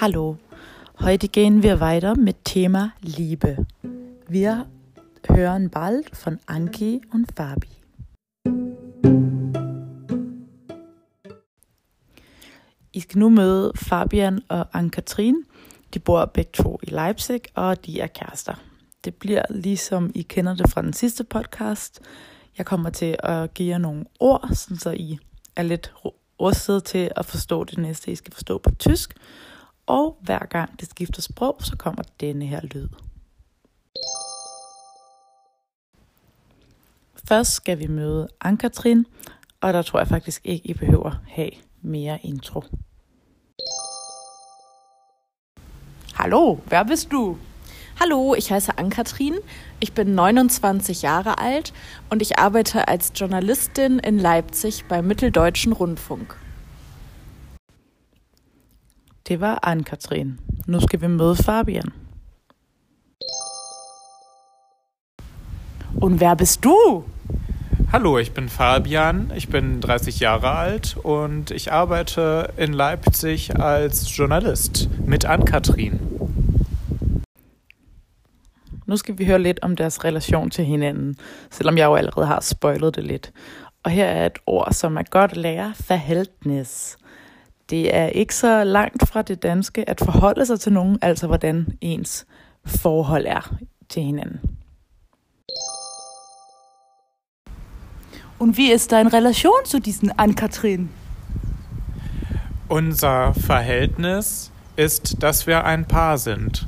Hallo, 0.00 0.36
heute 1.00 1.26
gehen 1.26 1.64
wir 1.64 1.80
weiter 1.80 2.14
mit 2.14 2.44
Thema 2.44 2.92
Liebe. 3.00 3.66
Wir 4.28 4.68
hören 5.28 5.70
bald 5.70 6.16
von 6.16 6.38
Anki 6.46 7.00
und 7.12 7.26
Fabi. 7.36 7.68
I 12.92 13.00
skal 13.00 13.18
nu 13.18 13.28
møde 13.28 13.72
Fabian 13.74 14.42
og 14.48 14.66
Anne-Katrin. 14.72 15.34
De 15.94 15.98
bor 15.98 16.24
begge 16.24 16.50
to 16.52 16.78
i 16.82 16.90
Leipzig, 16.90 17.40
og 17.54 17.86
de 17.86 18.00
er 18.00 18.06
kærester. 18.06 18.54
Det 19.04 19.14
bliver 19.14 19.42
ligesom 19.50 20.10
I 20.14 20.22
kender 20.22 20.54
det 20.54 20.70
fra 20.70 20.82
den 20.82 20.92
sidste 20.92 21.24
podcast. 21.24 22.00
Jeg 22.58 22.66
kommer 22.66 22.90
til 22.90 23.16
at 23.18 23.54
give 23.54 23.68
jer 23.68 23.78
nogle 23.78 24.04
ord, 24.20 24.48
så 24.54 24.90
I 24.90 25.18
er 25.56 25.62
lidt 25.62 25.92
rustet 26.40 26.84
til 26.84 27.10
at 27.16 27.26
forstå 27.26 27.64
det 27.64 27.78
næste, 27.78 28.12
I 28.12 28.14
skal 28.14 28.34
forstå 28.34 28.58
på 28.58 28.70
tysk. 28.74 29.14
Og 29.88 30.18
hver 30.20 30.46
gang 30.50 30.80
det 30.80 30.90
skifter 30.90 31.22
sprog, 31.22 31.56
så 31.60 31.76
kommer 31.76 32.02
denne 32.20 32.46
her 32.46 32.60
lyd. 32.60 32.88
Først 37.28 37.52
skal 37.52 37.78
vi 37.78 37.86
møde 37.86 38.28
Ann-Katrin, 38.40 39.06
og 39.60 39.72
der 39.72 39.82
tror 39.82 39.98
jeg 39.98 40.08
faktisk 40.08 40.40
ikke, 40.44 40.66
I 40.66 40.74
behøver 40.74 41.12
have 41.28 41.50
mere 41.82 42.18
intro. 42.22 42.62
Hallo, 46.14 46.58
wer 46.70 46.82
bist 46.82 47.10
du? 47.12 47.38
Hallo, 48.00 48.34
ich 48.34 48.50
heiße 48.50 48.78
Ann-Kathrin, 48.78 49.34
ich 49.80 49.92
bin 49.92 50.14
29 50.14 51.02
Jahre 51.02 51.38
alt 51.38 51.72
und 52.10 52.22
ich 52.22 52.38
arbeite 52.38 52.88
als 52.88 53.12
Journalistin 53.14 53.98
in 53.98 54.18
Leipzig 54.18 54.84
beim 54.88 55.06
Mitteldeutschen 55.06 55.72
Rundfunk. 55.72 56.47
Det 59.28 59.40
var 59.40 59.58
Ann-Katrin. 59.62 60.40
Nu 60.66 60.80
skal 60.80 61.00
vi 61.00 61.06
møde 61.06 61.36
Fabian. 61.36 61.92
Und 66.02 66.20
wer 66.20 66.34
bist 66.34 66.64
du? 66.64 67.04
Hallo, 67.92 68.18
ich 68.18 68.32
bin 68.32 68.48
Fabian, 68.48 69.32
ich 69.36 69.48
bin 69.48 69.80
30 69.80 70.20
Jahre 70.20 70.58
alt 70.58 70.96
und 70.96 71.50
ich 71.50 71.72
arbeite 71.72 72.52
in 72.58 72.74
Leipzig 72.74 73.60
als 73.60 74.18
Journalist 74.18 74.88
mit 75.06 75.24
Ann-Katrin. 75.24 76.00
Nu 78.86 78.96
skal 78.96 79.18
vi 79.18 79.24
høre 79.24 79.38
lidt 79.38 79.58
om 79.62 79.76
deres 79.76 80.04
relation 80.04 80.50
til 80.50 80.64
hinanden, 80.64 81.16
selvom 81.50 81.78
jeg 81.78 81.84
jo 81.84 81.94
allerede 81.94 82.26
har 82.26 82.40
spoilet 82.40 82.96
det 82.96 83.04
lidt. 83.04 83.32
Og 83.82 83.90
her 83.90 84.06
er 84.06 84.26
et 84.26 84.38
ord, 84.46 84.72
som 84.72 84.96
er 84.96 85.02
godt 85.10 85.30
at 85.30 85.36
lære, 85.36 85.74
verhältnis. 85.88 86.98
Det 87.70 87.94
er 87.96 88.06
ikke 88.06 88.34
så 88.34 88.64
langt 88.64 89.08
fra 89.08 89.22
det 89.22 89.42
danske 89.42 89.88
at 89.90 90.00
forholde 90.04 90.46
sig 90.46 90.60
til 90.60 90.72
nogen, 90.72 90.98
altså 91.02 91.26
hvordan 91.26 91.66
ens 91.80 92.26
forhold 92.66 93.26
er 93.26 93.54
til 93.88 94.02
hinanden. 94.02 94.40
Und 98.40 98.56
wie 98.56 98.72
ist 98.72 98.90
deine 98.90 99.12
Relation 99.12 99.64
zu 99.66 99.78
diesen 99.78 100.12
Ann-Kathrin? 100.18 100.88
Unser 102.68 103.32
Verhältnis 103.34 104.52
ist, 104.76 105.22
dass 105.22 105.46
wir 105.46 105.64
ein 105.64 105.84
Paar 105.84 106.16
sind. 106.18 106.66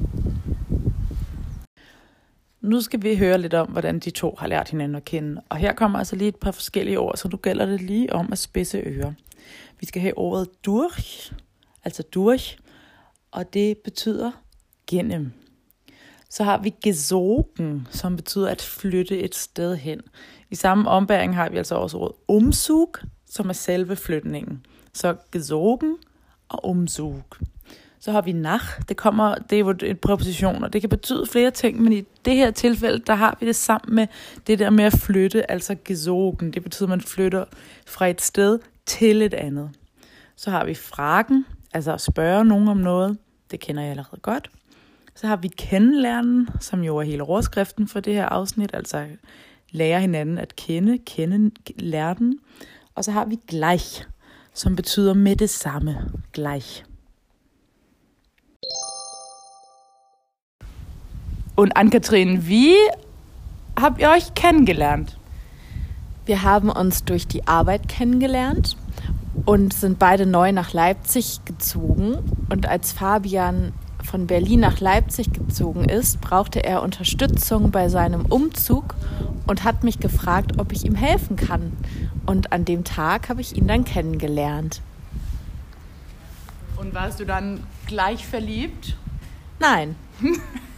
Nu 2.60 2.80
skal 2.80 3.02
vi 3.02 3.16
høre 3.16 3.38
lidt 3.38 3.54
om, 3.54 3.68
hvordan 3.68 3.98
de 3.98 4.10
to 4.10 4.36
har 4.38 4.46
lært 4.46 4.68
hinanden 4.68 4.94
at 4.94 5.04
kende. 5.04 5.40
Og 5.48 5.56
her 5.56 5.72
kommer 5.72 5.98
altså 5.98 6.16
lige 6.16 6.28
et 6.28 6.36
par 6.36 6.50
forskellige 6.50 6.98
ord, 6.98 7.16
så 7.16 7.28
du 7.28 7.36
gælder 7.36 7.66
det 7.66 7.80
lige 7.80 8.12
om 8.12 8.28
at 8.32 8.38
spidse 8.38 8.78
ører. 8.86 9.12
Vi 9.80 9.86
skal 9.86 10.02
have 10.02 10.18
ordet 10.18 10.48
durch, 10.64 11.32
altså 11.84 12.02
durch, 12.02 12.58
og 13.30 13.54
det 13.54 13.78
betyder 13.78 14.32
gennem. 14.86 15.32
Så 16.30 16.44
har 16.44 16.58
vi 16.58 16.74
gesogen, 16.82 17.88
som 17.90 18.16
betyder 18.16 18.48
at 18.48 18.62
flytte 18.62 19.18
et 19.18 19.34
sted 19.34 19.76
hen. 19.76 20.00
I 20.50 20.54
samme 20.54 20.90
ombæring 20.90 21.34
har 21.34 21.48
vi 21.48 21.56
altså 21.56 21.74
også 21.74 21.98
ordet 21.98 22.16
umsug, 22.28 22.96
som 23.26 23.48
er 23.48 23.52
selve 23.52 23.96
flytningen. 23.96 24.66
Så 24.92 25.16
gesogen 25.32 25.96
og 26.48 26.68
umsug. 26.68 27.22
Så 28.00 28.12
har 28.12 28.20
vi 28.20 28.32
nach, 28.32 28.64
det 28.88 28.96
kommer, 28.96 29.34
det 29.34 29.56
er 29.56 29.60
jo 29.60 29.74
en 29.82 29.96
præposition, 29.96 30.64
og 30.64 30.72
det 30.72 30.80
kan 30.80 30.90
betyde 30.90 31.26
flere 31.26 31.50
ting, 31.50 31.82
men 31.82 31.92
i 31.92 32.02
det 32.24 32.36
her 32.36 32.50
tilfælde, 32.50 32.98
der 33.06 33.14
har 33.14 33.36
vi 33.40 33.46
det 33.46 33.56
sammen 33.56 33.94
med 33.94 34.06
det 34.46 34.58
der 34.58 34.70
med 34.70 34.84
at 34.84 34.92
flytte, 34.92 35.50
altså 35.50 35.76
gesogen. 35.84 36.52
Det 36.52 36.62
betyder, 36.62 36.86
at 36.86 36.90
man 36.90 37.00
flytter 37.00 37.44
fra 37.86 38.06
et 38.06 38.22
sted 38.22 38.58
til 38.86 39.22
et 39.22 39.34
andet. 39.34 39.70
Så 40.36 40.50
har 40.50 40.64
vi 40.64 40.74
fragen, 40.74 41.46
altså 41.72 41.92
at 41.92 42.00
spørge 42.00 42.44
nogen 42.44 42.68
om 42.68 42.76
noget. 42.76 43.18
Det 43.50 43.60
kender 43.60 43.82
jeg 43.82 43.90
allerede 43.90 44.20
godt. 44.22 44.50
Så 45.14 45.26
har 45.26 45.36
vi 45.36 45.48
kendelærnen, 45.48 46.48
som 46.60 46.82
jo 46.82 46.96
er 46.96 47.02
hele 47.02 47.22
overskriften 47.22 47.88
for 47.88 48.00
det 48.00 48.14
her 48.14 48.26
afsnit, 48.26 48.70
altså 48.74 49.06
lære 49.70 50.00
hinanden 50.00 50.38
at 50.38 50.56
kende, 50.56 50.98
kende 50.98 51.50
lærten. 51.76 52.38
Og 52.94 53.04
så 53.04 53.12
har 53.12 53.24
vi 53.24 53.38
gleich, 53.48 54.06
som 54.54 54.76
betyder 54.76 55.14
med 55.14 55.36
det 55.36 55.50
samme, 55.50 55.96
gleich. 56.32 56.89
Und 61.60 61.76
Ann-Kathrin, 61.76 62.46
wie 62.48 62.74
habt 63.78 64.00
ihr 64.00 64.08
euch 64.08 64.32
kennengelernt? 64.32 65.18
Wir 66.24 66.42
haben 66.42 66.70
uns 66.70 67.04
durch 67.04 67.26
die 67.26 67.46
Arbeit 67.46 67.86
kennengelernt 67.86 68.78
und 69.44 69.74
sind 69.74 69.98
beide 69.98 70.24
neu 70.24 70.52
nach 70.52 70.72
Leipzig 70.72 71.44
gezogen. 71.44 72.16
Und 72.48 72.66
als 72.66 72.92
Fabian 72.92 73.74
von 74.02 74.26
Berlin 74.26 74.60
nach 74.60 74.80
Leipzig 74.80 75.34
gezogen 75.34 75.84
ist, 75.84 76.22
brauchte 76.22 76.64
er 76.64 76.82
Unterstützung 76.82 77.70
bei 77.70 77.90
seinem 77.90 78.24
Umzug 78.24 78.94
und 79.46 79.62
hat 79.62 79.84
mich 79.84 80.00
gefragt, 80.00 80.58
ob 80.58 80.72
ich 80.72 80.86
ihm 80.86 80.94
helfen 80.94 81.36
kann. 81.36 81.76
Und 82.24 82.54
an 82.54 82.64
dem 82.64 82.84
Tag 82.84 83.28
habe 83.28 83.42
ich 83.42 83.54
ihn 83.54 83.68
dann 83.68 83.84
kennengelernt. 83.84 84.80
Und 86.78 86.94
warst 86.94 87.20
du 87.20 87.26
dann 87.26 87.62
gleich 87.86 88.26
verliebt? 88.26 88.96
Nein. 89.58 89.94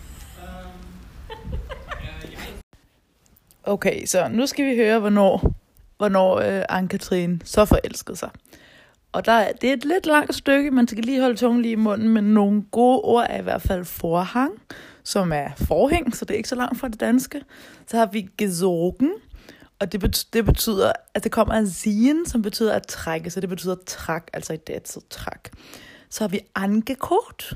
Okay, 3.65 4.07
så 4.07 4.29
nu 4.29 4.47
skal 4.47 4.67
vi 4.71 4.77
høre, 4.77 4.99
hvornår, 4.99 5.55
hvornår 5.97 6.37
øh, 6.37 6.63
Anne-Katrine 6.71 7.39
så 7.45 7.65
forelskede 7.65 8.17
sig. 8.17 8.31
Og 9.13 9.27
der, 9.27 9.33
er- 9.33 9.53
det 9.53 9.69
er 9.71 9.73
et 9.75 9.85
lidt 9.85 10.07
langt 10.07 10.35
stykke, 10.35 10.71
man 10.71 10.89
skal 10.89 11.05
lige 11.05 11.21
holde 11.21 11.37
tungen 11.37 11.63
lige 11.63 11.73
i 11.73 11.77
munden, 11.77 12.09
men 12.09 12.25
nogle 12.25 12.63
gode 12.71 13.01
ord 13.01 13.27
er 13.31 13.39
i 13.39 13.43
hvert 13.43 13.63
fald 13.63 13.85
forhang, 13.85 14.53
som 15.05 15.33
er 15.33 15.49
forhæng, 15.57 16.17
så 16.17 16.25
det 16.25 16.35
er 16.35 16.37
ikke 16.37 16.49
så 16.49 16.55
langt 16.55 16.81
fra 16.81 16.89
det 16.89 17.01
danske. 17.01 17.41
Så 17.87 17.97
har 17.97 18.07
vi 18.07 18.29
gesogen, 18.39 19.11
og 19.81 19.93
det, 19.93 20.01
betyder, 20.01 20.29
det 20.33 20.45
betyder, 20.45 20.93
at 21.15 21.25
det 21.25 21.33
kommer 21.33 21.55
af 21.55 21.67
zien, 21.67 22.27
som 22.27 22.43
betyder 22.43 22.73
at 22.75 22.87
trække, 22.87 23.31
så 23.31 23.41
det 23.41 23.49
betyder 23.49 23.77
træk, 23.87 24.23
altså 24.33 24.53
i 24.53 24.57
datid 24.57 25.03
træk. 25.11 25.51
Så 26.11 26.25
har 26.25 26.29
vi 26.29 26.41
angekogt, 26.55 27.53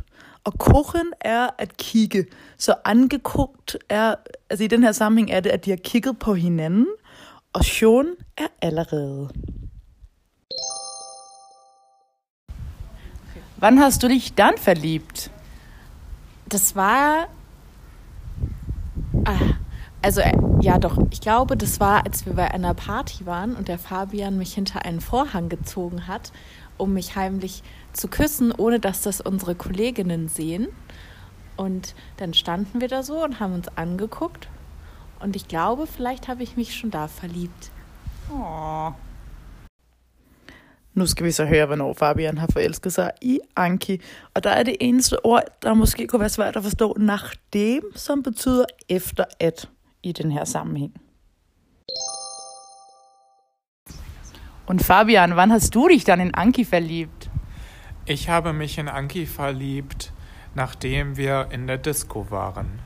kochen 0.59 1.13
er 1.21 1.49
at 1.59 1.77
kigge. 1.77 2.27
Så 2.59 2.75
angekogt 2.85 3.77
er, 3.89 4.15
altså 4.51 4.65
i 4.65 4.67
den 4.67 4.83
her 4.83 4.93
sammenhæng 4.93 5.31
er 5.31 5.41
det, 5.41 5.51
at 5.51 5.65
de 5.65 5.71
har 5.71 5.77
kigget 5.77 6.19
på 6.19 6.35
hinanden, 6.35 6.87
og 7.53 7.65
schon 7.65 8.07
er 8.37 8.47
allerede. 8.63 9.29
Wann 13.59 13.81
hast 13.81 14.03
du 14.03 14.09
dich 14.09 14.35
dann 14.35 14.59
verliebt? 14.59 15.31
Das 16.49 16.77
war. 16.77 17.29
Ah, 19.25 19.55
also, 20.03 20.21
äh, 20.21 20.37
ja, 20.61 20.79
doch. 20.79 20.99
Ich 21.11 21.21
glaube, 21.21 21.57
das 21.57 21.81
war, 21.81 22.05
als 22.05 22.27
wir 22.27 22.35
bei 22.35 22.51
einer 22.51 22.75
Party 22.75 23.25
waren 23.25 23.57
und 23.57 23.69
der 23.69 23.79
Fabian 23.79 24.37
mich 24.37 24.55
hinter 24.55 24.85
einen 24.85 25.01
Vorhang 25.01 25.49
gezogen 25.49 26.07
hat, 26.07 26.33
um 26.79 26.93
mich 26.93 27.17
heimlich 27.17 27.63
zu 27.93 28.09
küssen, 28.09 28.53
ohne 28.53 28.81
dass 28.81 29.03
das 29.03 29.21
unsere 29.21 29.55
Kolleginnen 29.55 30.29
sehen. 30.29 30.69
Und 31.57 31.95
dann 32.17 32.35
standen 32.35 32.81
wir 32.81 32.89
da 32.89 33.03
so 33.03 33.25
und 33.25 33.41
haben 33.41 33.55
uns 33.55 33.69
angeguckt. 33.77 34.49
Und 35.21 35.37
ich 35.37 35.49
glaube, 35.49 35.87
vielleicht 35.87 36.29
habe 36.29 36.43
ich 36.43 36.57
mich 36.57 36.75
schon 36.75 36.91
da 36.91 37.09
verliebt. 37.09 37.71
Åh. 38.31 38.93
Nu 40.95 41.07
skal 41.07 41.27
vi 41.27 41.31
så 41.31 41.45
høre, 41.45 41.67
hvornår 41.67 41.93
Fabian 41.93 42.39
har 42.39 42.49
forelsket 42.53 42.93
sig 42.93 43.11
i 43.23 43.41
Anki. 43.57 44.01
Og 44.35 44.45
der 44.45 44.51
er 44.51 44.63
det 44.63 44.77
eneste 44.81 45.25
ord, 45.25 45.43
der 45.63 45.75
måske 45.75 46.07
kunne 46.07 46.21
være 46.21 46.29
svært 46.29 46.57
at 46.57 46.63
forstå, 46.63 46.97
nachdem, 46.99 47.83
som 47.95 48.23
betyder 48.23 48.65
efter 48.89 49.25
at 49.41 49.69
i 50.03 50.13
den 50.13 50.33
her 50.33 50.45
sammenhæng. 50.45 51.06
Und 54.67 54.83
Fabian, 54.83 55.37
wann 55.37 55.53
hast 55.53 55.75
du 55.75 55.89
dich 55.89 56.05
dann 56.05 56.21
in 56.21 56.35
Anki 56.35 56.65
verliebt? 56.65 57.31
Ich 58.05 58.29
habe 58.29 58.53
mich 58.53 58.79
in 58.79 58.89
Anki 58.89 59.27
verliebt, 59.27 60.13
nachdem 60.55 61.17
wir 61.17 61.49
in 61.51 61.67
der 61.67 61.79
Disco 61.79 62.31
waren. 62.31 62.81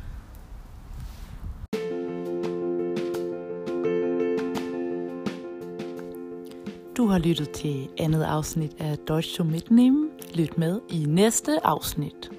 Du 6.97 7.11
har 7.11 7.19
lyttet 7.19 7.51
til 7.51 7.89
andet 7.99 8.23
afsnit 8.23 8.73
af 8.79 8.99
Deutsch 9.09 9.35
zum 9.35 9.51
Mitnehmen. 9.51 10.11
Lyt 10.35 10.59
med 10.59 10.81
i 10.91 11.05
næste 11.09 11.65
afsnit. 11.65 12.31